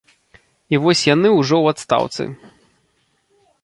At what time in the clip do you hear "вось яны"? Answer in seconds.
0.85-1.27